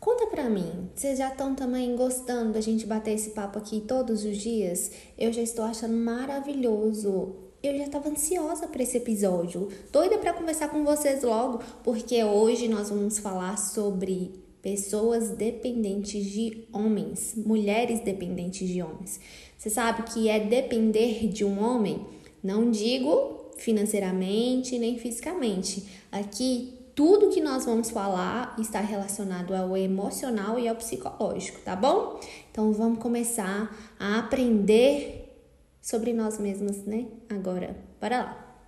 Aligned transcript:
Conta 0.00 0.28
pra 0.28 0.48
mim, 0.48 0.88
vocês 0.94 1.18
já 1.18 1.28
estão 1.28 1.56
também 1.56 1.96
gostando 1.96 2.52
da 2.52 2.60
gente 2.60 2.86
bater 2.86 3.14
esse 3.14 3.30
papo 3.30 3.58
aqui 3.58 3.80
todos 3.80 4.24
os 4.24 4.36
dias? 4.36 4.92
Eu 5.18 5.32
já 5.32 5.42
estou 5.42 5.64
achando 5.64 5.94
maravilhoso. 5.94 7.34
Eu 7.60 7.76
já 7.76 7.84
estava 7.84 8.08
ansiosa 8.08 8.68
para 8.68 8.84
esse 8.84 8.96
episódio, 8.96 9.68
doida 9.92 10.16
para 10.16 10.32
conversar 10.32 10.68
com 10.68 10.84
vocês 10.84 11.24
logo, 11.24 11.60
porque 11.82 12.22
hoje 12.22 12.68
nós 12.68 12.88
vamos 12.88 13.18
falar 13.18 13.58
sobre 13.58 14.30
pessoas 14.62 15.30
dependentes 15.30 16.24
de 16.24 16.68
homens, 16.72 17.34
mulheres 17.34 17.98
dependentes 17.98 18.68
de 18.68 18.80
homens. 18.80 19.18
Você 19.56 19.68
sabe 19.68 20.04
que 20.04 20.28
é 20.28 20.38
depender 20.38 21.26
de 21.26 21.44
um 21.44 21.60
homem? 21.60 22.06
Não 22.40 22.70
digo 22.70 23.50
financeiramente 23.56 24.78
nem 24.78 24.96
fisicamente. 24.96 25.84
Aqui, 26.12 26.77
tudo 26.98 27.28
que 27.28 27.40
nós 27.40 27.64
vamos 27.64 27.90
falar 27.90 28.56
está 28.58 28.80
relacionado 28.80 29.54
ao 29.54 29.76
emocional 29.76 30.58
e 30.58 30.66
ao 30.66 30.74
psicológico, 30.74 31.60
tá 31.60 31.76
bom? 31.76 32.18
Então 32.50 32.72
vamos 32.72 32.98
começar 32.98 33.72
a 34.00 34.18
aprender 34.18 35.32
sobre 35.80 36.12
nós 36.12 36.40
mesmos, 36.40 36.78
né? 36.78 37.06
Agora, 37.28 37.76
bora 38.00 38.18
lá. 38.18 38.60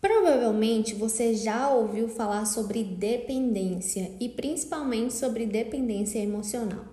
Provavelmente 0.00 0.94
você 0.94 1.34
já 1.34 1.68
ouviu 1.68 2.06
falar 2.06 2.44
sobre 2.44 2.84
dependência 2.84 4.12
e 4.20 4.28
principalmente 4.28 5.12
sobre 5.12 5.44
dependência 5.44 6.20
emocional 6.20 6.92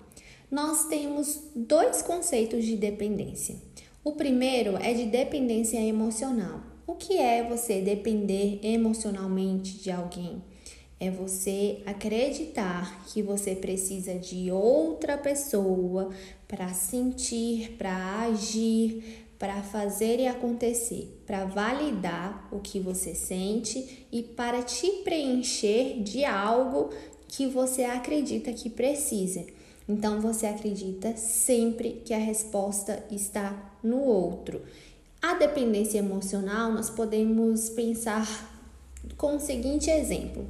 nós 0.52 0.88
temos 0.88 1.44
dois 1.56 2.02
conceitos 2.02 2.66
de 2.66 2.76
dependência. 2.76 3.56
O 4.04 4.14
primeiro 4.14 4.78
é 4.78 4.96
de 4.96 5.06
dependência 5.06 5.80
emocional. 5.80 6.69
O 6.90 6.96
que 6.96 7.20
é 7.20 7.44
você 7.44 7.82
depender 7.82 8.60
emocionalmente 8.64 9.78
de 9.78 9.92
alguém? 9.92 10.42
É 11.00 11.12
você 11.12 11.84
acreditar 11.86 13.06
que 13.06 13.22
você 13.22 13.54
precisa 13.54 14.16
de 14.16 14.50
outra 14.52 15.16
pessoa 15.16 16.10
para 16.48 16.74
sentir, 16.74 17.76
para 17.78 18.24
agir, 18.24 19.28
para 19.38 19.62
fazer 19.62 20.20
e 20.20 20.26
acontecer, 20.26 21.22
para 21.28 21.46
validar 21.46 22.50
o 22.52 22.60
que 22.60 22.80
você 22.80 23.14
sente 23.14 24.08
e 24.12 24.24
para 24.24 24.64
te 24.64 24.90
preencher 25.04 26.02
de 26.02 26.26
algo 26.26 26.90
que 27.28 27.46
você 27.46 27.84
acredita 27.84 28.52
que 28.52 28.68
precisa. 28.68 29.46
Então 29.88 30.20
você 30.20 30.48
acredita 30.48 31.16
sempre 31.16 32.02
que 32.04 32.16
a 32.16 32.20
resposta 32.20 33.06
está 33.12 33.78
no 33.84 34.02
outro. 34.02 34.62
A 35.22 35.34
dependência 35.34 36.00
emocional, 36.00 36.72
nós 36.72 36.90
podemos 36.90 37.70
pensar 37.70 38.26
com 39.18 39.36
o 39.36 39.40
seguinte 39.40 39.90
exemplo. 39.90 40.48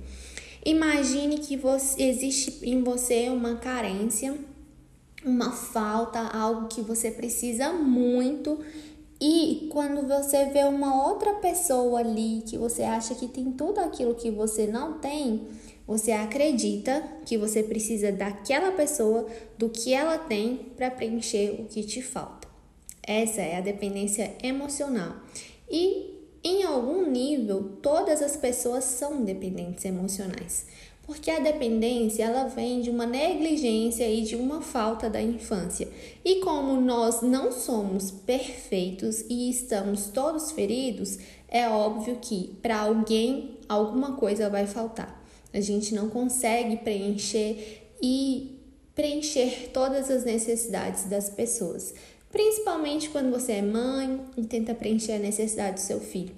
Imagine 0.66 1.39
que 1.39 1.58
você, 1.58 2.03
existe 2.03 2.59
em 2.64 2.84
você 2.84 3.30
uma 3.30 3.56
carência, 3.56 4.38
uma 5.25 5.52
falta, 5.52 6.20
algo 6.20 6.67
que 6.67 6.81
você 6.81 7.09
precisa 7.09 7.73
muito 7.73 8.59
e 9.22 9.67
quando 9.70 10.08
você 10.08 10.45
vê 10.45 10.64
uma 10.64 11.09
outra 11.09 11.34
pessoa 11.36 12.00
ali 12.00 12.42
que 12.45 12.58
você 12.58 12.84
acha 12.84 13.14
que 13.16 13.28
tem 13.28 13.52
tudo 13.52 13.80
aquilo 13.80 14.16
que 14.16 14.31
você 14.31 14.66
não 14.66 14.94
tem, 15.00 15.47
você 15.86 16.13
acredita 16.13 17.03
que 17.25 17.38
você 17.38 17.62
precisa 17.62 18.12
daquela 18.12 18.72
pessoa, 18.72 19.28
do 19.57 19.68
que 19.68 19.94
ela 19.94 20.18
tem 20.18 20.72
para 20.78 20.90
preencher 20.90 21.59
o 21.59 21.66
que 21.66 21.84
te 21.84 22.01
falta. 22.01 22.38
Essa 23.09 23.42
é 23.42 23.58
a 23.58 23.62
dependência 23.62 24.36
emocional. 24.44 25.16
E 25.68 26.14
em 26.44 26.62
algum 26.64 27.09
nível, 27.09 27.78
todas 27.81 28.22
as 28.22 28.38
pessoas 28.38 28.84
são 28.84 29.24
dependentes 29.24 29.84
emocionais. 29.84 30.68
Porque 31.08 31.31
a 31.31 31.40
dependência 31.40 32.24
ela 32.25 32.44
vem 32.44 32.81
de 32.81 32.92
uma 32.92 33.08
negligência 33.08 34.08
e 34.08 34.22
de 34.22 34.36
uma 34.36 34.62
falta 34.62 35.09
da 35.09 35.19
infância. 35.19 35.88
E 36.24 36.36
como 36.42 36.80
nós 36.80 37.24
não 37.24 37.52
somos 37.52 38.12
perfeitos 38.12 39.22
e 39.28 39.50
estamos 39.50 40.09
todos 40.09 40.52
feridos, 40.52 41.18
é 41.48 41.68
óbvio 41.68 42.19
que 42.22 42.56
para 42.62 42.81
alguém 42.81 43.58
alguma 43.68 44.18
coisa 44.18 44.52
vai 44.52 44.68
faltar. 44.68 45.19
A 45.52 45.59
gente 45.59 45.96
não 45.96 46.12
consegue 46.12 46.78
preencher 46.78 47.88
e 48.03 48.56
preencher 48.94 49.72
todas 49.74 50.12
as 50.12 50.24
necessidades 50.24 51.06
das 51.06 51.28
pessoas, 51.28 51.96
principalmente 52.31 53.09
quando 53.09 53.31
você 53.31 53.53
é 53.53 53.62
mãe 53.62 54.22
e 54.38 54.44
tenta 54.44 54.73
preencher 54.73 55.13
a 55.13 55.19
necessidade 55.19 55.75
do 55.75 55.79
seu 55.79 56.00
filho. 56.00 56.35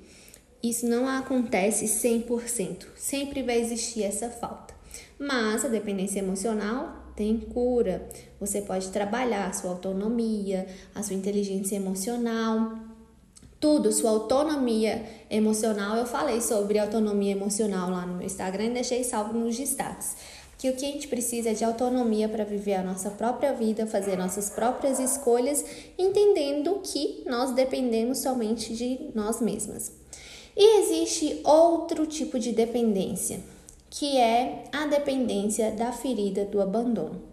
Isso 0.64 0.86
não 0.86 1.08
acontece 1.08 1.86
100%, 1.86 2.86
sempre 2.96 3.42
vai 3.42 3.60
existir 3.60 4.04
essa 4.04 4.30
falta. 4.30 4.74
Mas 5.18 5.66
a 5.66 5.68
dependência 5.68 6.20
emocional 6.20 7.14
tem 7.16 7.38
cura. 7.38 8.08
Você 8.40 8.62
pode 8.62 8.90
trabalhar 8.90 9.48
a 9.48 9.54
sua 9.54 9.72
autonomia, 9.72 10.68
a 10.94 11.04
sua 11.04 11.16
inteligência 11.16 11.76
emocional, 11.76 12.78
tudo, 13.60 13.92
sua 13.92 14.10
autonomia 14.10 15.06
emocional. 15.30 15.96
Eu 15.96 16.06
falei 16.06 16.42
sobre 16.42 16.80
autonomia 16.80 17.32
emocional 17.32 17.92
lá 17.92 18.06
no 18.06 18.16
meu 18.16 18.26
Instagram 18.26 18.66
e 18.66 18.74
deixei 18.74 19.04
salvo 19.04 19.38
nos 19.38 19.56
destaques. 19.56 20.16
Que 20.62 20.70
o 20.70 20.76
que 20.76 20.86
a 20.86 20.92
gente 20.92 21.08
precisa 21.08 21.50
é 21.50 21.54
de 21.54 21.64
autonomia 21.64 22.30
para 22.30 22.44
viver 22.44 22.76
a 22.76 22.84
nossa 22.84 23.10
própria 23.10 23.52
vida, 23.52 23.88
fazer 23.88 24.16
nossas 24.16 24.52
próprias 24.52 25.00
escolhas, 25.00 25.66
entendendo 25.98 26.80
que 26.84 27.24
nós 27.26 27.50
dependemos 27.56 28.20
somente 28.20 28.76
de 28.76 29.10
nós 29.16 29.42
mesmas. 29.42 29.92
E 30.56 30.82
existe 30.82 31.42
outro 31.44 32.06
tipo 32.06 32.38
de 32.38 32.52
dependência, 32.52 33.40
que 33.90 34.20
é 34.20 34.66
a 34.72 34.86
dependência 34.86 35.72
da 35.72 35.92
ferida 35.92 36.46
do 36.46 36.62
abandono. 36.62 37.24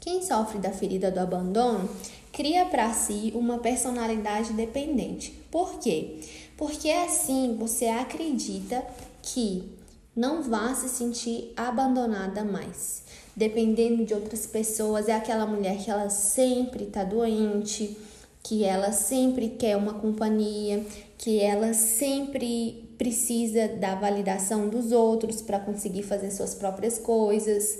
Quem 0.00 0.20
sofre 0.20 0.58
da 0.58 0.72
ferida 0.72 1.12
do 1.12 1.20
abandono 1.20 1.88
cria 2.32 2.64
para 2.64 2.92
si 2.94 3.30
uma 3.36 3.58
personalidade 3.58 4.52
dependente. 4.54 5.30
Por 5.52 5.78
quê? 5.78 6.18
Porque 6.56 6.90
assim 6.90 7.54
você 7.56 7.86
acredita 7.86 8.84
que 9.22 9.83
não 10.14 10.42
vá 10.42 10.74
se 10.74 10.88
sentir 10.88 11.52
abandonada 11.56 12.44
mais. 12.44 13.02
Dependendo 13.36 14.04
de 14.04 14.14
outras 14.14 14.46
pessoas, 14.46 15.08
é 15.08 15.12
aquela 15.12 15.46
mulher 15.46 15.78
que 15.78 15.90
ela 15.90 16.08
sempre 16.08 16.84
está 16.84 17.02
doente, 17.02 17.96
que 18.42 18.64
ela 18.64 18.92
sempre 18.92 19.48
quer 19.48 19.76
uma 19.76 19.94
companhia, 19.94 20.84
que 21.18 21.40
ela 21.40 21.74
sempre 21.74 22.94
precisa 22.96 23.68
da 23.68 23.94
validação 23.94 24.68
dos 24.68 24.92
outros 24.92 25.42
para 25.42 25.58
conseguir 25.58 26.04
fazer 26.04 26.30
suas 26.30 26.54
próprias 26.54 26.98
coisas 26.98 27.78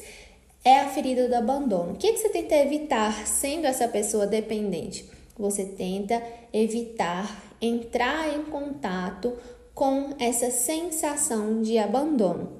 é 0.65 0.81
a 0.81 0.89
ferida 0.89 1.28
do 1.28 1.34
abandono. 1.34 1.93
O 1.93 1.97
que, 1.97 2.12
que 2.12 2.19
você 2.19 2.31
tenta 2.31 2.55
evitar 2.55 3.27
sendo 3.27 3.67
essa 3.67 3.87
pessoa 3.87 4.27
dependente? 4.27 5.09
Você 5.39 5.65
tenta 5.65 6.23
evitar 6.53 7.43
entrar 7.61 8.34
em 8.34 8.44
contato 8.44 9.34
com 9.75 10.15
essa 10.19 10.51
sensação 10.51 11.61
de 11.62 11.77
abandono. 11.79 12.53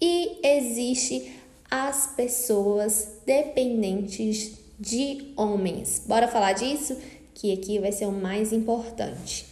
E 0.00 0.38
existe 0.42 1.32
as 1.70 2.14
pessoas 2.14 3.20
dependentes 3.26 4.58
de 4.78 5.32
homens. 5.36 6.04
Bora 6.06 6.28
falar 6.28 6.52
disso? 6.52 6.96
Que 7.34 7.52
aqui 7.52 7.78
vai 7.78 7.90
ser 7.90 8.06
o 8.06 8.12
mais 8.12 8.52
importante. 8.52 9.46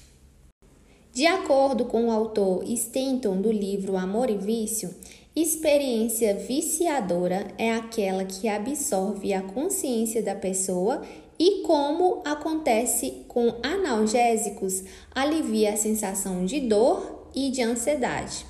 De 1.12 1.26
acordo 1.26 1.86
com 1.86 2.08
o 2.08 2.10
autor 2.10 2.62
Stanton 2.64 3.40
do 3.40 3.50
livro 3.50 3.96
Amor 3.96 4.28
e 4.28 4.36
Vício, 4.36 4.94
Experiência 5.36 6.32
viciadora 6.32 7.48
é 7.58 7.70
aquela 7.74 8.24
que 8.24 8.48
absorve 8.48 9.34
a 9.34 9.42
consciência 9.42 10.22
da 10.22 10.34
pessoa 10.34 11.02
e, 11.38 11.60
como 11.60 12.22
acontece 12.24 13.26
com 13.28 13.54
analgésicos, 13.62 14.82
alivia 15.14 15.74
a 15.74 15.76
sensação 15.76 16.46
de 16.46 16.60
dor 16.60 17.28
e 17.34 17.50
de 17.50 17.60
ansiedade. 17.60 18.46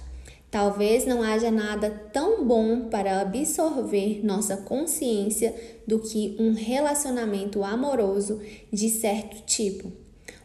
Talvez 0.48 1.04
não 1.04 1.24
haja 1.24 1.50
nada 1.50 1.90
tão 2.12 2.44
bom 2.44 2.88
para 2.88 3.20
absorver 3.20 4.24
nossa 4.24 4.56
consciência 4.58 5.56
do 5.88 5.98
que 5.98 6.36
um 6.38 6.54
relacionamento 6.54 7.64
amoroso 7.64 8.40
de 8.72 8.88
certo 8.90 9.44
tipo. 9.44 9.90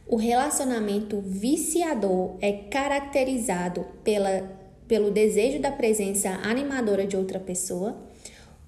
O 0.08 0.16
relacionamento 0.16 1.22
viciador 1.22 2.36
é 2.42 2.52
caracterizado 2.52 3.86
pela 4.04 4.60
pelo 4.92 5.10
desejo 5.10 5.62
da 5.62 5.72
presença 5.72 6.32
animadora 6.44 7.08
de 7.08 7.16
outra 7.16 7.40
pessoa. 7.40 7.96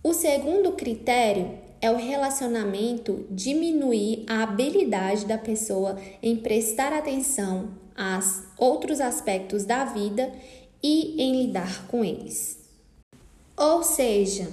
O 0.01 0.13
segundo 0.13 0.71
critério 0.71 1.51
é 1.81 1.91
o 1.91 1.97
relacionamento 1.97 3.27
diminuir 3.29 4.23
a 4.25 4.43
habilidade 4.43 5.25
da 5.25 5.37
pessoa 5.37 5.99
em 6.21 6.37
prestar 6.37 6.93
atenção 6.93 7.71
a 7.93 8.21
outros 8.57 9.01
aspectos 9.01 9.65
da 9.65 9.83
vida 9.83 10.31
e 10.81 11.21
em 11.21 11.45
lidar 11.45 11.87
com 11.87 12.05
eles. 12.05 12.57
Ou 13.57 13.83
seja, 13.83 14.47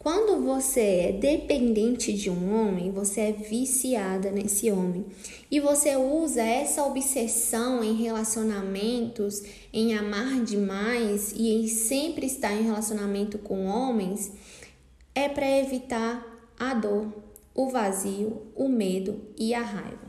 quando 0.00 0.42
você 0.42 0.80
é 0.80 1.12
dependente 1.12 2.10
de 2.14 2.30
um 2.30 2.54
homem, 2.54 2.90
você 2.90 3.20
é 3.20 3.32
viciada 3.32 4.30
nesse 4.30 4.70
homem 4.70 5.04
e 5.50 5.60
você 5.60 5.94
usa 5.94 6.42
essa 6.42 6.82
obsessão 6.86 7.84
em 7.84 7.96
relacionamentos, 8.02 9.42
em 9.70 9.94
amar 9.94 10.42
demais 10.42 11.34
e 11.36 11.54
em 11.54 11.68
sempre 11.68 12.24
estar 12.24 12.50
em 12.54 12.62
relacionamento 12.62 13.38
com 13.40 13.66
homens, 13.66 14.32
é 15.14 15.28
para 15.28 15.58
evitar 15.58 16.26
a 16.58 16.72
dor, 16.72 17.12
o 17.54 17.68
vazio, 17.68 18.40
o 18.56 18.70
medo 18.70 19.20
e 19.36 19.52
a 19.52 19.60
raiva. 19.60 20.08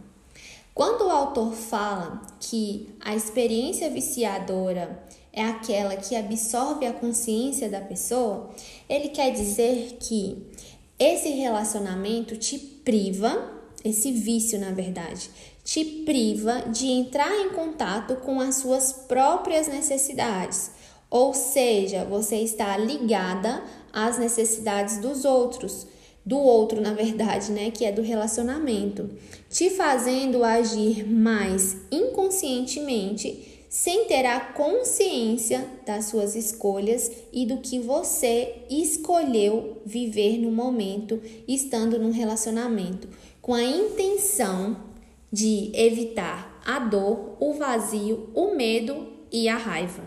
Quando 0.73 1.01
o 1.01 1.11
autor 1.11 1.51
fala 1.51 2.21
que 2.39 2.87
a 3.01 3.13
experiência 3.13 3.89
viciadora 3.89 5.03
é 5.33 5.43
aquela 5.43 5.95
que 5.95 6.15
absorve 6.15 6.85
a 6.85 6.93
consciência 6.93 7.69
da 7.69 7.79
pessoa, 7.79 8.49
ele 8.89 9.09
quer 9.09 9.31
dizer 9.31 9.97
que 9.99 10.45
esse 10.99 11.29
relacionamento 11.29 12.35
te 12.35 12.57
priva, 12.57 13.59
esse 13.83 14.11
vício 14.11 14.59
na 14.59 14.71
verdade, 14.71 15.29
te 15.63 15.83
priva 15.83 16.63
de 16.69 16.87
entrar 16.87 17.33
em 17.33 17.49
contato 17.49 18.17
com 18.17 18.39
as 18.39 18.55
suas 18.55 18.91
próprias 18.91 19.67
necessidades. 19.67 20.71
Ou 21.09 21.33
seja, 21.33 22.05
você 22.05 22.37
está 22.37 22.77
ligada 22.77 23.63
às 23.91 24.17
necessidades 24.17 24.99
dos 24.99 25.25
outros, 25.25 25.87
do 26.25 26.37
outro, 26.37 26.79
na 26.79 26.93
verdade, 26.93 27.51
né, 27.51 27.71
que 27.71 27.83
é 27.83 27.91
do 27.91 28.01
relacionamento, 28.01 29.09
te 29.49 29.69
fazendo 29.69 30.43
agir 30.43 31.05
mais 31.05 31.77
inconscientemente 31.91 33.50
sem 33.71 34.03
ter 34.03 34.25
a 34.25 34.37
consciência 34.37 35.65
das 35.85 36.07
suas 36.07 36.35
escolhas 36.35 37.09
e 37.31 37.45
do 37.45 37.59
que 37.59 37.79
você 37.79 38.65
escolheu 38.69 39.81
viver 39.85 40.37
no 40.37 40.51
momento, 40.51 41.21
estando 41.47 41.97
num 41.97 42.11
relacionamento, 42.11 43.07
com 43.41 43.53
a 43.53 43.63
intenção 43.63 44.75
de 45.31 45.71
evitar 45.73 46.61
a 46.65 46.79
dor, 46.79 47.37
o 47.39 47.53
vazio, 47.53 48.29
o 48.35 48.53
medo 48.53 49.07
e 49.31 49.47
a 49.47 49.55
raiva. 49.55 50.03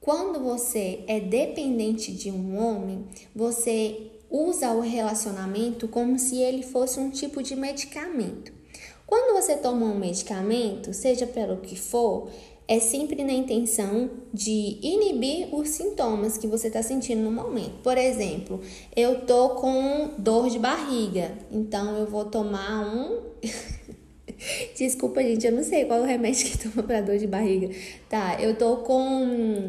Quando 0.00 0.38
você 0.38 1.02
é 1.08 1.18
dependente 1.18 2.12
de 2.12 2.30
um 2.30 2.56
homem, 2.56 3.04
você 3.34 4.12
usa 4.30 4.70
o 4.70 4.80
relacionamento 4.80 5.88
como 5.88 6.16
se 6.20 6.36
ele 6.36 6.62
fosse 6.62 7.00
um 7.00 7.10
tipo 7.10 7.42
de 7.42 7.56
medicamento. 7.56 8.57
Quando 9.08 9.34
você 9.34 9.56
toma 9.56 9.86
um 9.86 9.98
medicamento, 9.98 10.92
seja 10.92 11.26
pelo 11.26 11.56
que 11.56 11.74
for, 11.74 12.28
é 12.68 12.78
sempre 12.78 13.24
na 13.24 13.32
intenção 13.32 14.10
de 14.34 14.78
inibir 14.82 15.48
os 15.50 15.70
sintomas 15.70 16.36
que 16.36 16.46
você 16.46 16.66
está 16.66 16.82
sentindo 16.82 17.22
no 17.22 17.32
momento. 17.32 17.82
Por 17.82 17.96
exemplo, 17.96 18.60
eu 18.94 19.22
tô 19.22 19.48
com 19.54 20.10
dor 20.18 20.50
de 20.50 20.58
barriga, 20.58 21.32
então 21.50 21.96
eu 21.96 22.06
vou 22.06 22.26
tomar 22.26 22.86
um. 22.86 23.22
Desculpa, 24.76 25.22
gente, 25.22 25.46
eu 25.46 25.52
não 25.52 25.64
sei 25.64 25.86
qual 25.86 26.00
é 26.00 26.02
o 26.02 26.06
remédio 26.06 26.50
que 26.50 26.58
toma 26.58 26.86
para 26.86 27.00
dor 27.00 27.16
de 27.16 27.26
barriga. 27.26 27.74
Tá, 28.10 28.36
eu 28.38 28.56
tô 28.56 28.76
com 28.78 29.66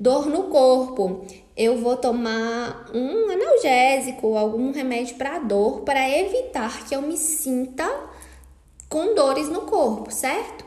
dor 0.00 0.26
no 0.26 0.44
corpo. 0.44 1.24
Eu 1.56 1.78
vou 1.78 1.96
tomar 1.96 2.90
um 2.92 3.30
analgésico, 3.30 4.36
algum 4.36 4.72
remédio 4.72 5.14
para 5.14 5.38
dor, 5.38 5.82
para 5.82 6.10
evitar 6.18 6.88
que 6.88 6.96
eu 6.96 7.02
me 7.02 7.16
sinta 7.16 8.09
com 8.90 9.14
dores 9.14 9.48
no 9.48 9.62
corpo, 9.62 10.10
certo? 10.10 10.64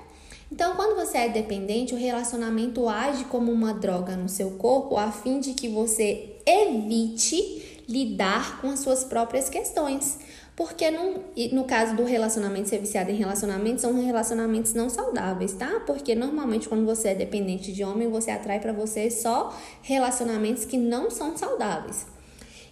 Então, 0.49 0.75
quando 0.75 0.95
você 0.95 1.17
é 1.17 1.29
dependente, 1.29 1.93
o 1.93 1.97
relacionamento 1.97 2.87
age 2.87 3.25
como 3.25 3.51
uma 3.51 3.73
droga 3.73 4.15
no 4.15 4.29
seu 4.29 4.51
corpo 4.51 4.97
a 4.97 5.11
fim 5.11 5.39
de 5.39 5.53
que 5.53 5.67
você 5.67 6.37
evite 6.45 7.83
lidar 7.87 8.61
com 8.61 8.69
as 8.69 8.79
suas 8.79 9.03
próprias 9.03 9.49
questões. 9.49 10.19
Porque 10.55 10.89
no, 10.91 11.23
no 11.51 11.63
caso 11.65 11.95
do 11.95 12.05
relacionamento 12.05 12.69
ser 12.69 12.77
viciado 12.77 13.09
em 13.09 13.15
relacionamentos, 13.15 13.81
são 13.81 13.99
relacionamentos 13.99 14.73
não 14.73 14.89
saudáveis, 14.89 15.53
tá? 15.53 15.81
Porque 15.85 16.15
normalmente 16.15 16.69
quando 16.69 16.85
você 16.85 17.09
é 17.09 17.15
dependente 17.15 17.73
de 17.73 17.83
homem, 17.83 18.09
você 18.09 18.31
atrai 18.31 18.59
para 18.59 18.71
você 18.71 19.09
só 19.09 19.53
relacionamentos 19.81 20.63
que 20.63 20.77
não 20.77 21.09
são 21.09 21.35
saudáveis. 21.35 22.05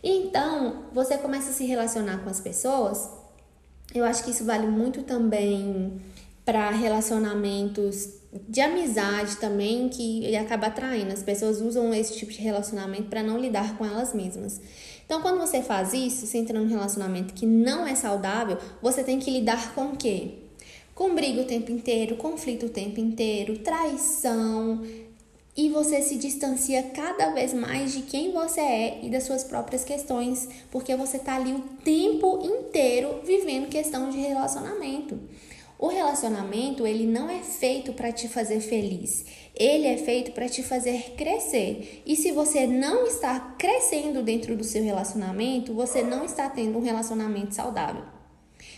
Então, 0.03 0.83
você 0.93 1.17
começa 1.17 1.49
a 1.49 1.53
se 1.53 1.65
relacionar 1.65 2.19
com 2.19 2.29
as 2.29 2.39
pessoas 2.39 3.20
eu 3.93 4.05
acho 4.05 4.23
que 4.23 4.31
isso 4.31 4.45
vale 4.45 4.67
muito 4.67 5.03
também 5.03 5.93
para 6.45 6.69
relacionamentos 6.71 8.21
de 8.47 8.61
amizade 8.61 9.37
também, 9.37 9.89
que 9.89 10.35
acaba 10.35 10.67
atraindo. 10.67 11.11
As 11.11 11.21
pessoas 11.21 11.61
usam 11.61 11.93
esse 11.93 12.17
tipo 12.17 12.31
de 12.31 12.39
relacionamento 12.39 13.09
para 13.09 13.21
não 13.21 13.37
lidar 13.37 13.77
com 13.77 13.85
elas 13.85 14.13
mesmas. 14.13 14.61
Então, 15.05 15.21
quando 15.21 15.39
você 15.39 15.61
faz 15.61 15.93
isso, 15.93 16.25
você 16.25 16.37
entra 16.37 16.57
num 16.57 16.67
relacionamento 16.67 17.33
que 17.33 17.45
não 17.45 17.85
é 17.85 17.95
saudável, 17.95 18.57
você 18.81 19.03
tem 19.03 19.19
que 19.19 19.29
lidar 19.29 19.75
com 19.75 19.87
o 19.87 19.97
quê? 19.97 20.35
Com 20.95 21.13
briga 21.13 21.41
o 21.41 21.45
tempo 21.45 21.71
inteiro, 21.71 22.15
conflito 22.15 22.67
o 22.67 22.69
tempo 22.69 22.99
inteiro, 22.99 23.57
traição, 23.59 24.81
e 25.55 25.69
você 25.69 26.01
se 26.01 26.15
distancia 26.15 26.81
cada 26.83 27.31
vez 27.31 27.53
mais 27.53 27.93
de 27.93 28.03
quem 28.03 28.31
você 28.31 28.61
é 28.61 28.99
e 29.03 29.09
das 29.09 29.23
suas 29.23 29.43
próprias 29.43 29.83
questões, 29.83 30.47
porque 30.71 30.95
você 30.95 31.17
está 31.17 31.35
ali 31.35 31.53
o 31.53 31.63
tempo 31.83 32.39
inteiro 32.41 33.21
vivendo 33.25 33.69
questão 33.69 34.09
de 34.09 34.17
relacionamento. 34.17 35.19
O 35.77 35.87
relacionamento, 35.87 36.85
ele 36.85 37.07
não 37.07 37.27
é 37.27 37.39
feito 37.39 37.91
para 37.93 38.11
te 38.11 38.27
fazer 38.27 38.59
feliz. 38.59 39.25
Ele 39.55 39.87
é 39.87 39.97
feito 39.97 40.31
para 40.31 40.47
te 40.47 40.61
fazer 40.61 41.15
crescer. 41.17 42.03
E 42.05 42.15
se 42.15 42.31
você 42.31 42.67
não 42.67 43.07
está 43.07 43.39
crescendo 43.57 44.21
dentro 44.21 44.55
do 44.55 44.63
seu 44.63 44.83
relacionamento, 44.83 45.73
você 45.73 46.03
não 46.03 46.23
está 46.23 46.47
tendo 46.51 46.77
um 46.77 46.83
relacionamento 46.83 47.55
saudável. 47.55 48.03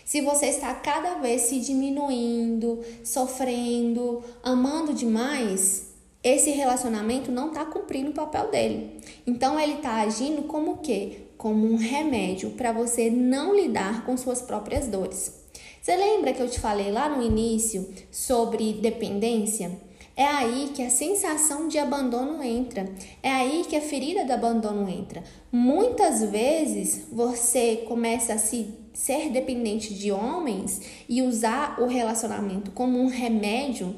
Se 0.05 0.21
você 0.21 0.45
está 0.45 0.73
cada 0.73 1.15
vez 1.15 1.41
se 1.41 1.59
diminuindo, 1.59 2.79
sofrendo, 3.03 4.23
amando 4.41 4.93
demais, 4.93 5.92
esse 6.23 6.51
relacionamento 6.51 7.31
não 7.31 7.49
está 7.49 7.65
cumprindo 7.65 8.11
o 8.11 8.13
papel 8.13 8.49
dele. 8.49 9.01
Então 9.27 9.59
ele 9.59 9.73
está 9.73 10.01
agindo 10.01 10.43
como 10.43 10.71
o 10.71 10.77
quê? 10.77 11.23
Como 11.37 11.67
um 11.67 11.75
remédio 11.75 12.51
para 12.51 12.71
você 12.71 13.09
não 13.09 13.53
lidar 13.55 14.05
com 14.05 14.15
suas 14.15 14.41
próprias 14.41 14.87
dores. 14.87 15.43
Você 15.81 15.97
lembra 15.97 16.31
que 16.31 16.41
eu 16.41 16.49
te 16.49 16.61
falei 16.61 16.91
lá 16.91 17.09
no 17.09 17.21
início 17.21 17.89
sobre 18.09 18.73
dependência? 18.73 19.77
É 20.15 20.25
aí 20.25 20.71
que 20.73 20.81
a 20.81 20.89
sensação 20.89 21.67
de 21.67 21.77
abandono 21.77 22.41
entra. 22.41 22.87
É 23.21 23.29
aí 23.29 23.65
que 23.67 23.75
a 23.75 23.81
ferida 23.81 24.23
do 24.23 24.31
abandono 24.31 24.87
entra. 24.87 25.23
Muitas 25.51 26.23
vezes 26.23 27.07
você 27.11 27.83
começa 27.87 28.33
a 28.33 28.37
se 28.37 28.73
ser 28.93 29.29
dependente 29.29 29.93
de 29.93 30.11
homens 30.11 30.81
e 31.09 31.21
usar 31.23 31.81
o 31.81 31.87
relacionamento 31.87 32.71
como 32.71 32.99
um 32.99 33.07
remédio 33.07 33.95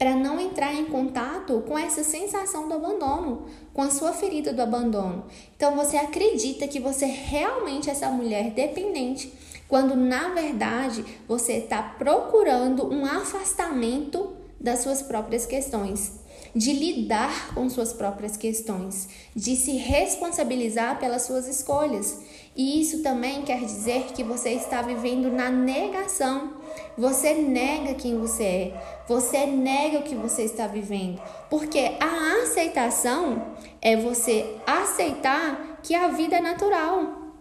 para 0.00 0.14
não 0.14 0.40
entrar 0.40 0.74
em 0.74 0.86
contato 0.86 1.62
com 1.68 1.76
essa 1.76 2.02
sensação 2.02 2.66
do 2.66 2.72
abandono, 2.72 3.44
com 3.70 3.82
a 3.82 3.90
sua 3.90 4.14
ferida 4.14 4.50
do 4.50 4.62
abandono. 4.62 5.26
Então 5.54 5.76
você 5.76 5.98
acredita 5.98 6.66
que 6.66 6.80
você 6.80 7.04
realmente 7.04 7.90
é 7.90 7.92
essa 7.92 8.08
mulher 8.08 8.52
dependente, 8.52 9.30
quando 9.68 9.94
na 9.94 10.30
verdade 10.30 11.04
você 11.28 11.58
está 11.58 11.82
procurando 11.82 12.90
um 12.90 13.04
afastamento 13.04 14.32
das 14.58 14.78
suas 14.78 15.02
próprias 15.02 15.44
questões, 15.44 16.12
de 16.56 16.72
lidar 16.72 17.54
com 17.54 17.68
suas 17.68 17.92
próprias 17.92 18.38
questões, 18.38 19.06
de 19.36 19.54
se 19.54 19.72
responsabilizar 19.72 20.98
pelas 20.98 21.24
suas 21.24 21.46
escolhas. 21.46 22.20
E 22.56 22.80
isso 22.80 23.02
também 23.02 23.42
quer 23.42 23.60
dizer 23.60 24.12
que 24.14 24.24
você 24.24 24.52
está 24.52 24.80
vivendo 24.80 25.30
na 25.30 25.50
negação. 25.50 26.54
Você 27.00 27.32
nega 27.32 27.94
quem 27.94 28.18
você 28.18 28.44
é, 28.44 29.04
você 29.08 29.46
nega 29.46 30.00
o 30.00 30.02
que 30.02 30.14
você 30.14 30.42
está 30.42 30.66
vivendo, 30.66 31.18
porque 31.48 31.96
a 31.98 32.42
aceitação 32.42 33.56
é 33.80 33.96
você 33.96 34.58
aceitar 34.66 35.80
que 35.82 35.94
a 35.94 36.08
vida 36.08 36.36
é 36.36 36.42
natural, 36.42 37.32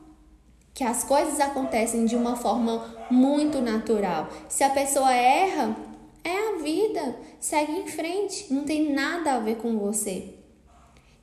que 0.74 0.82
as 0.82 1.04
coisas 1.04 1.42
acontecem 1.42 2.06
de 2.06 2.16
uma 2.16 2.38
forma 2.38 2.86
muito 3.12 3.60
natural. 3.60 4.30
Se 4.48 4.64
a 4.64 4.70
pessoa 4.70 5.14
erra, 5.14 5.76
é 6.24 6.52
a 6.52 6.64
vida, 6.64 7.18
segue 7.38 7.74
em 7.74 7.88
frente, 7.88 8.54
não 8.54 8.64
tem 8.64 8.94
nada 8.94 9.34
a 9.34 9.40
ver 9.40 9.58
com 9.58 9.78
você. 9.78 10.36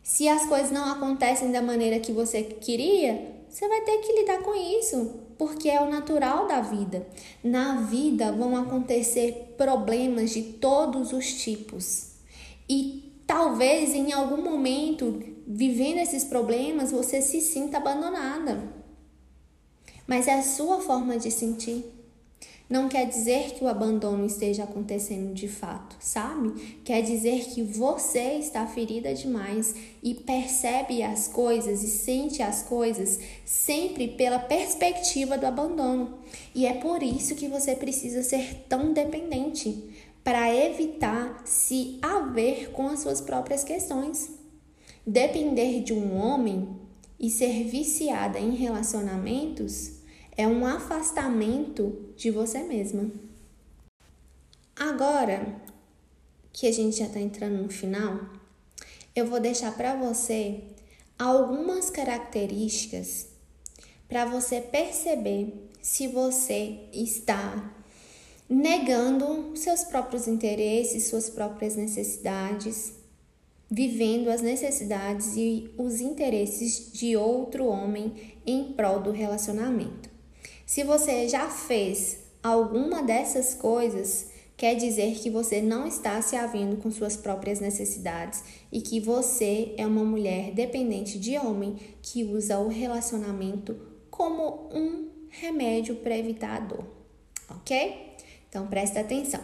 Se 0.02 0.28
as 0.28 0.44
coisas 0.44 0.70
não 0.70 0.92
acontecem 0.92 1.50
da 1.50 1.62
maneira 1.62 2.00
que 2.00 2.12
você 2.12 2.42
queria, 2.42 3.34
você 3.48 3.66
vai 3.66 3.80
ter 3.80 3.96
que 3.96 4.12
lidar 4.12 4.42
com 4.42 4.54
isso, 4.54 5.25
porque 5.38 5.68
é 5.68 5.80
o 5.80 5.90
natural 5.90 6.46
da 6.46 6.60
vida. 6.60 7.06
Na 7.42 7.82
vida 7.82 8.32
vão 8.32 8.56
acontecer 8.56 9.54
problemas 9.56 10.30
de 10.30 10.42
todos 10.42 11.12
os 11.12 11.32
tipos. 11.34 12.12
E 12.68 13.20
talvez 13.26 13.94
em 13.94 14.12
algum 14.12 14.42
momento, 14.42 15.22
vivendo 15.46 15.98
esses 15.98 16.24
problemas, 16.24 16.90
você 16.90 17.20
se 17.20 17.40
sinta 17.40 17.78
abandonada. 17.78 18.74
mas 20.06 20.28
é 20.28 20.34
a 20.38 20.42
sua 20.42 20.80
forma 20.80 21.18
de 21.18 21.30
sentir. 21.30 21.84
Não 22.68 22.88
quer 22.88 23.06
dizer 23.06 23.52
que 23.52 23.62
o 23.62 23.68
abandono 23.68 24.26
esteja 24.26 24.64
acontecendo 24.64 25.32
de 25.32 25.46
fato, 25.46 25.96
sabe? 26.00 26.78
Quer 26.84 27.00
dizer 27.00 27.44
que 27.44 27.62
você 27.62 28.38
está 28.40 28.66
ferida 28.66 29.14
demais 29.14 29.72
e 30.02 30.14
percebe 30.14 31.00
as 31.00 31.28
coisas 31.28 31.84
e 31.84 31.86
sente 31.86 32.42
as 32.42 32.64
coisas 32.64 33.20
sempre 33.44 34.08
pela 34.08 34.40
perspectiva 34.40 35.38
do 35.38 35.46
abandono. 35.46 36.18
E 36.52 36.66
é 36.66 36.72
por 36.74 37.04
isso 37.04 37.36
que 37.36 37.46
você 37.46 37.76
precisa 37.76 38.24
ser 38.24 38.64
tão 38.68 38.92
dependente 38.92 39.84
para 40.24 40.52
evitar 40.52 41.42
se 41.44 42.00
haver 42.02 42.72
com 42.72 42.88
as 42.88 42.98
suas 42.98 43.20
próprias 43.20 43.62
questões. 43.62 44.32
Depender 45.06 45.84
de 45.84 45.92
um 45.92 46.16
homem 46.16 46.68
e 47.18 47.30
ser 47.30 47.62
viciada 47.62 48.40
em 48.40 48.56
relacionamentos 48.56 49.95
é 50.36 50.46
um 50.46 50.66
afastamento 50.66 52.12
de 52.16 52.30
você 52.30 52.62
mesma. 52.62 53.10
Agora 54.74 55.60
que 56.52 56.66
a 56.66 56.72
gente 56.72 56.98
já 56.98 57.06
está 57.06 57.18
entrando 57.18 57.62
no 57.62 57.68
final, 57.68 58.20
eu 59.14 59.26
vou 59.26 59.40
deixar 59.40 59.74
para 59.74 59.94
você 59.96 60.62
algumas 61.18 61.88
características 61.88 63.28
para 64.08 64.24
você 64.24 64.60
perceber 64.60 65.70
se 65.80 66.06
você 66.06 66.80
está 66.92 67.74
negando 68.48 69.56
seus 69.56 69.84
próprios 69.84 70.28
interesses, 70.28 71.08
suas 71.08 71.28
próprias 71.28 71.74
necessidades, 71.74 72.92
vivendo 73.68 74.28
as 74.28 74.42
necessidades 74.42 75.36
e 75.36 75.70
os 75.76 76.00
interesses 76.00 76.92
de 76.92 77.16
outro 77.16 77.66
homem 77.66 78.34
em 78.46 78.72
prol 78.72 79.00
do 79.00 79.10
relacionamento. 79.10 80.15
Se 80.66 80.82
você 80.82 81.28
já 81.28 81.48
fez 81.48 82.18
alguma 82.42 83.00
dessas 83.00 83.54
coisas, 83.54 84.26
quer 84.56 84.74
dizer 84.74 85.14
que 85.14 85.30
você 85.30 85.62
não 85.62 85.86
está 85.86 86.20
se 86.20 86.34
havendo 86.34 86.78
com 86.78 86.90
suas 86.90 87.16
próprias 87.16 87.60
necessidades 87.60 88.42
e 88.72 88.80
que 88.80 88.98
você 88.98 89.74
é 89.78 89.86
uma 89.86 90.04
mulher 90.04 90.50
dependente 90.50 91.20
de 91.20 91.38
homem 91.38 91.76
que 92.02 92.24
usa 92.24 92.58
o 92.58 92.66
relacionamento 92.66 93.78
como 94.10 94.68
um 94.74 95.08
remédio 95.30 95.94
para 95.96 96.18
evitar 96.18 96.56
a 96.56 96.60
dor, 96.60 96.84
ok? 97.48 98.16
Então 98.48 98.66
presta 98.66 99.00
atenção. 99.00 99.40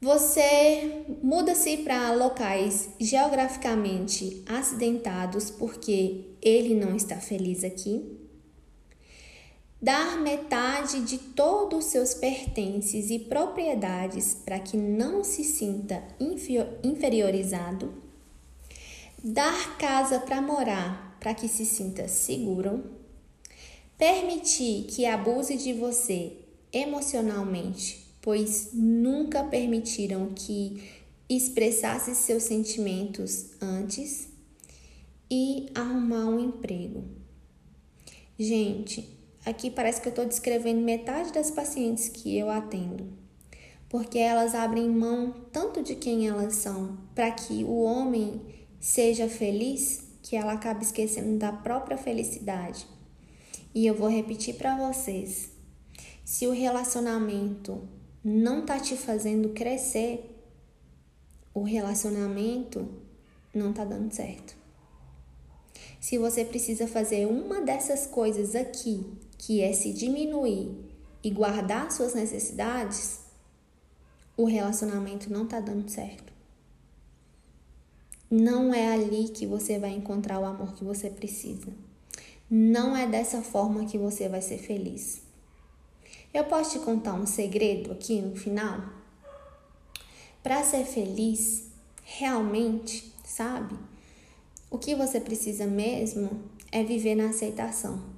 Você 0.00 1.04
muda-se 1.22 1.78
para 1.78 2.14
locais 2.14 2.88
geograficamente 2.98 4.42
acidentados 4.46 5.50
porque 5.50 6.24
ele 6.40 6.74
não 6.74 6.96
está 6.96 7.16
feliz 7.16 7.64
aqui 7.64 8.23
dar 9.84 10.16
metade 10.16 11.02
de 11.02 11.18
todos 11.18 11.84
os 11.84 11.84
seus 11.90 12.14
pertences 12.14 13.10
e 13.10 13.18
propriedades 13.18 14.32
para 14.32 14.58
que 14.58 14.78
não 14.78 15.22
se 15.22 15.44
sinta 15.44 16.02
inferiorizado, 16.82 17.92
dar 19.22 19.76
casa 19.76 20.20
para 20.20 20.40
morar 20.40 21.18
para 21.20 21.34
que 21.34 21.48
se 21.48 21.66
sinta 21.66 22.08
seguro, 22.08 22.82
permitir 23.98 24.84
que 24.84 25.04
abuse 25.04 25.54
de 25.58 25.74
você 25.74 26.32
emocionalmente, 26.72 28.06
pois 28.22 28.70
nunca 28.72 29.44
permitiram 29.44 30.30
que 30.34 30.82
expressasse 31.28 32.14
seus 32.14 32.44
sentimentos 32.44 33.50
antes. 33.60 34.28
E 35.30 35.70
arrumar 35.74 36.26
um 36.26 36.38
emprego. 36.38 37.02
Gente, 38.38 39.08
Aqui 39.46 39.70
parece 39.70 40.00
que 40.00 40.08
eu 40.08 40.10
estou 40.10 40.24
descrevendo 40.24 40.80
metade 40.80 41.30
das 41.30 41.50
pacientes 41.50 42.08
que 42.08 42.36
eu 42.38 42.48
atendo, 42.48 43.12
porque 43.90 44.18
elas 44.18 44.54
abrem 44.54 44.88
mão 44.88 45.34
tanto 45.52 45.82
de 45.82 45.94
quem 45.94 46.26
elas 46.26 46.54
são 46.54 46.98
para 47.14 47.30
que 47.30 47.62
o 47.62 47.82
homem 47.82 48.40
seja 48.80 49.28
feliz 49.28 50.02
que 50.22 50.34
ela 50.34 50.54
acaba 50.54 50.82
esquecendo 50.82 51.36
da 51.36 51.52
própria 51.52 51.98
felicidade. 51.98 52.86
E 53.74 53.86
eu 53.86 53.94
vou 53.94 54.08
repetir 54.08 54.54
para 54.54 54.78
vocês: 54.78 55.50
se 56.24 56.46
o 56.46 56.52
relacionamento 56.52 57.86
não 58.24 58.64
tá 58.64 58.80
te 58.80 58.96
fazendo 58.96 59.50
crescer, 59.50 60.42
o 61.52 61.62
relacionamento 61.62 62.88
não 63.54 63.74
tá 63.74 63.84
dando 63.84 64.10
certo. 64.10 64.56
Se 66.00 66.16
você 66.16 66.46
precisa 66.46 66.86
fazer 66.86 67.26
uma 67.26 67.60
dessas 67.60 68.06
coisas 68.06 68.54
aqui 68.54 69.04
que 69.44 69.60
é 69.60 69.74
se 69.74 69.92
diminuir 69.92 70.74
e 71.22 71.28
guardar 71.28 71.92
suas 71.92 72.14
necessidades, 72.14 73.20
o 74.38 74.46
relacionamento 74.46 75.30
não 75.30 75.44
está 75.44 75.60
dando 75.60 75.86
certo. 75.90 76.32
Não 78.30 78.72
é 78.72 78.94
ali 78.94 79.28
que 79.28 79.46
você 79.46 79.78
vai 79.78 79.90
encontrar 79.90 80.40
o 80.40 80.46
amor 80.46 80.72
que 80.72 80.82
você 80.82 81.10
precisa. 81.10 81.70
Não 82.50 82.96
é 82.96 83.06
dessa 83.06 83.42
forma 83.42 83.84
que 83.84 83.98
você 83.98 84.30
vai 84.30 84.40
ser 84.40 84.56
feliz. 84.56 85.20
Eu 86.32 86.44
posso 86.44 86.78
te 86.78 86.84
contar 86.84 87.12
um 87.12 87.26
segredo 87.26 87.92
aqui 87.92 88.22
no 88.22 88.34
final? 88.34 88.80
Para 90.42 90.64
ser 90.64 90.86
feliz, 90.86 91.68
realmente, 92.02 93.12
sabe? 93.22 93.78
O 94.70 94.78
que 94.78 94.94
você 94.94 95.20
precisa 95.20 95.66
mesmo 95.66 96.30
é 96.72 96.82
viver 96.82 97.14
na 97.14 97.28
aceitação. 97.28 98.13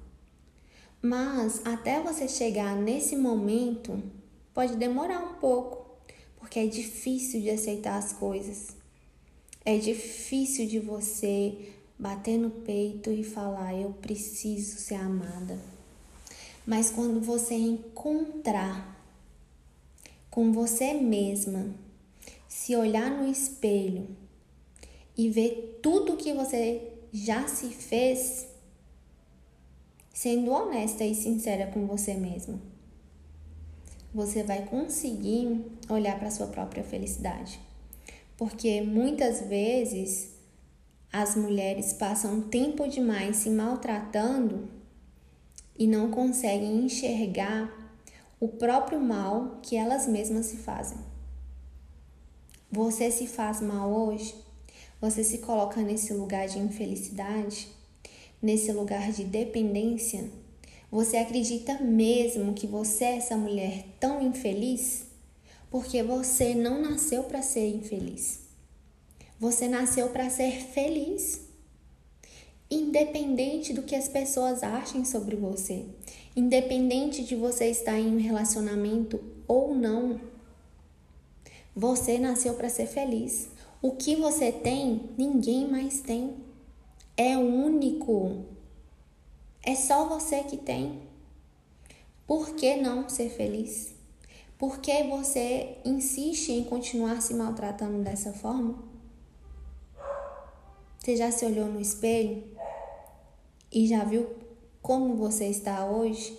Mas 1.08 1.60
até 1.64 2.00
você 2.00 2.26
chegar 2.26 2.74
nesse 2.74 3.14
momento, 3.14 4.02
pode 4.52 4.74
demorar 4.74 5.20
um 5.20 5.34
pouco, 5.34 5.86
porque 6.36 6.58
é 6.58 6.66
difícil 6.66 7.40
de 7.40 7.48
aceitar 7.48 7.96
as 7.96 8.12
coisas. 8.12 8.74
É 9.64 9.78
difícil 9.78 10.66
de 10.66 10.80
você 10.80 11.70
bater 11.96 12.36
no 12.36 12.50
peito 12.50 13.12
e 13.12 13.22
falar: 13.22 13.72
Eu 13.80 13.92
preciso 13.92 14.78
ser 14.78 14.96
amada. 14.96 15.56
Mas 16.66 16.90
quando 16.90 17.20
você 17.20 17.54
encontrar 17.54 19.00
com 20.28 20.52
você 20.52 20.92
mesma, 20.92 21.72
se 22.48 22.74
olhar 22.74 23.12
no 23.12 23.30
espelho 23.30 24.08
e 25.16 25.30
ver 25.30 25.78
tudo 25.80 26.16
que 26.16 26.32
você 26.32 26.82
já 27.12 27.46
se 27.46 27.68
fez, 27.68 28.55
sendo 30.16 30.50
honesta 30.50 31.04
e 31.04 31.14
sincera 31.14 31.66
com 31.66 31.86
você 31.86 32.14
mesmo. 32.14 32.58
Você 34.14 34.42
vai 34.42 34.64
conseguir 34.64 35.62
olhar 35.90 36.18
para 36.18 36.30
sua 36.30 36.46
própria 36.46 36.82
felicidade. 36.82 37.60
Porque 38.34 38.80
muitas 38.80 39.42
vezes 39.42 40.30
as 41.12 41.36
mulheres 41.36 41.92
passam 41.92 42.40
tempo 42.40 42.88
demais 42.88 43.36
se 43.36 43.50
maltratando 43.50 44.70
e 45.78 45.86
não 45.86 46.10
conseguem 46.10 46.86
enxergar 46.86 47.70
o 48.40 48.48
próprio 48.48 48.98
mal 48.98 49.60
que 49.62 49.76
elas 49.76 50.08
mesmas 50.08 50.46
se 50.46 50.56
fazem. 50.56 50.96
Você 52.72 53.10
se 53.10 53.26
faz 53.26 53.60
mal 53.60 53.92
hoje? 53.92 54.34
Você 54.98 55.22
se 55.22 55.38
coloca 55.38 55.82
nesse 55.82 56.14
lugar 56.14 56.48
de 56.48 56.58
infelicidade? 56.58 57.75
Nesse 58.46 58.70
lugar 58.70 59.10
de 59.10 59.24
dependência? 59.24 60.30
Você 60.88 61.16
acredita 61.16 61.80
mesmo 61.80 62.54
que 62.54 62.66
você 62.66 63.04
é 63.04 63.16
essa 63.16 63.36
mulher 63.36 63.84
tão 63.98 64.22
infeliz? 64.22 65.06
Porque 65.68 66.00
você 66.00 66.54
não 66.54 66.80
nasceu 66.80 67.24
para 67.24 67.42
ser 67.42 67.68
infeliz. 67.68 68.42
Você 69.40 69.66
nasceu 69.66 70.10
para 70.10 70.30
ser 70.30 70.52
feliz. 70.52 71.40
Independente 72.70 73.72
do 73.72 73.82
que 73.82 73.96
as 73.96 74.08
pessoas 74.08 74.62
achem 74.62 75.04
sobre 75.04 75.34
você, 75.34 75.84
independente 76.34 77.24
de 77.24 77.34
você 77.34 77.66
estar 77.66 77.98
em 77.98 78.14
um 78.14 78.20
relacionamento 78.20 79.22
ou 79.46 79.74
não, 79.74 80.20
você 81.74 82.18
nasceu 82.18 82.54
para 82.54 82.68
ser 82.68 82.86
feliz. 82.86 83.48
O 83.82 83.92
que 83.92 84.16
você 84.16 84.50
tem, 84.50 85.10
ninguém 85.18 85.68
mais 85.68 86.00
tem 86.00 86.45
é 87.16 87.36
único. 87.38 88.44
É 89.62 89.74
só 89.74 90.06
você 90.06 90.42
que 90.44 90.56
tem. 90.56 91.00
Por 92.26 92.54
que 92.54 92.76
não 92.76 93.08
ser 93.08 93.30
feliz? 93.30 93.94
Por 94.58 94.78
que 94.78 95.04
você 95.04 95.78
insiste 95.84 96.50
em 96.50 96.64
continuar 96.64 97.20
se 97.20 97.34
maltratando 97.34 98.02
dessa 98.02 98.32
forma? 98.32 98.78
Você 100.98 101.16
já 101.16 101.30
se 101.30 101.44
olhou 101.44 101.66
no 101.66 101.80
espelho 101.80 102.42
e 103.70 103.86
já 103.86 104.02
viu 104.02 104.28
como 104.82 105.14
você 105.14 105.46
está 105.46 105.84
hoje? 105.84 106.38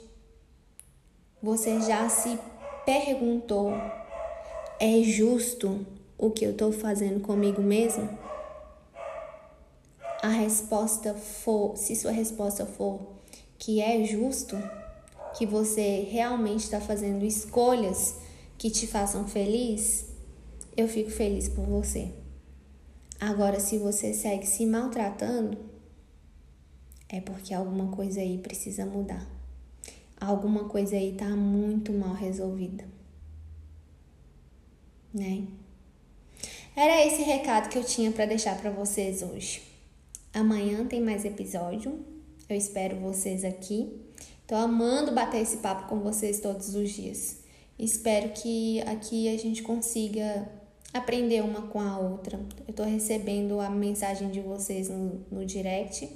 Você 1.42 1.80
já 1.82 2.10
se 2.10 2.38
perguntou: 2.86 3.72
é 4.80 5.02
justo 5.04 5.86
o 6.18 6.32
que 6.32 6.46
eu 6.46 6.52
estou 6.52 6.72
fazendo 6.72 7.22
comigo 7.22 7.62
mesmo? 7.62 8.10
A 10.22 10.30
resposta 10.30 11.14
for, 11.14 11.78
se 11.78 11.96
sua 11.96 12.12
resposta 12.12 12.66
for 12.66 13.18
que 13.58 13.82
é 13.82 14.04
justo, 14.04 14.56
que 15.36 15.46
você 15.46 16.08
realmente 16.10 16.64
está 16.64 16.80
fazendo 16.80 17.26
escolhas 17.26 18.16
que 18.58 18.70
te 18.70 18.88
façam 18.88 19.28
feliz, 19.28 20.06
eu 20.76 20.88
fico 20.88 21.10
feliz 21.10 21.50
por 21.50 21.66
você. 21.66 22.12
Agora, 23.20 23.60
se 23.60 23.78
você 23.78 24.14
segue 24.14 24.46
se 24.46 24.66
maltratando, 24.66 25.58
é 27.10 27.20
porque 27.20 27.54
alguma 27.54 27.96
coisa 27.96 28.20
aí 28.20 28.38
precisa 28.38 28.86
mudar. 28.86 29.28
Alguma 30.20 30.66
coisa 30.66 30.96
aí 30.96 31.14
tá 31.14 31.30
muito 31.30 31.92
mal 31.92 32.14
resolvida. 32.14 32.86
Né? 35.14 35.48
Era 36.76 37.06
esse 37.06 37.24
recado 37.24 37.70
que 37.70 37.78
eu 37.78 37.84
tinha 37.84 38.12
para 38.12 38.26
deixar 38.26 38.60
para 38.60 38.70
vocês 38.70 39.24
hoje. 39.24 39.67
Amanhã 40.34 40.86
tem 40.86 41.02
mais 41.02 41.26
episódio. 41.26 42.00
Eu 42.50 42.56
espero 42.56 42.98
vocês 42.98 43.44
aqui. 43.44 44.02
Tô 44.46 44.56
amando 44.56 45.12
bater 45.12 45.42
esse 45.42 45.58
papo 45.58 45.88
com 45.88 46.00
vocês 46.00 46.40
todos 46.40 46.76
os 46.76 46.90
dias. 46.92 47.38
Espero 47.78 48.30
que 48.30 48.82
aqui 48.82 49.28
a 49.30 49.38
gente 49.38 49.62
consiga 49.62 50.50
aprender 50.94 51.44
uma 51.44 51.64
com 51.64 51.80
a 51.80 51.98
outra. 51.98 52.40
Eu 52.68 52.74
tô 52.74 52.84
recebendo 52.84 53.60
a 53.60 53.70
mensagem 53.70 54.30
de 54.30 54.40
vocês 54.40 54.90
no, 54.90 55.26
no 55.32 55.46
direct. 55.46 56.10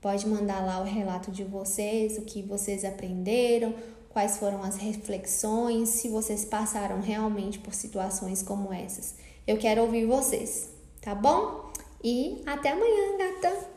Pode 0.00 0.26
mandar 0.28 0.64
lá 0.64 0.80
o 0.80 0.84
relato 0.84 1.30
de 1.30 1.42
vocês, 1.44 2.18
o 2.18 2.22
que 2.22 2.42
vocês 2.42 2.84
aprenderam, 2.84 3.74
quais 4.10 4.36
foram 4.36 4.62
as 4.62 4.76
reflexões, 4.76 5.88
se 5.88 6.08
vocês 6.08 6.44
passaram 6.44 7.00
realmente 7.00 7.58
por 7.58 7.74
situações 7.74 8.42
como 8.42 8.72
essas. 8.72 9.14
Eu 9.46 9.56
quero 9.56 9.82
ouvir 9.82 10.06
vocês, 10.06 10.68
tá 11.00 11.14
bom? 11.14 11.65
E 12.08 12.40
até 12.46 12.70
amanhã, 12.70 13.18
gata. 13.18 13.68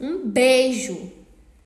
Um 0.00 0.24
beijo! 0.24 1.10